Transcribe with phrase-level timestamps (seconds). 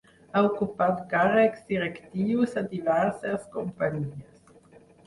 [0.37, 4.45] Ha ocupat càrrecs directius a diverses companyies.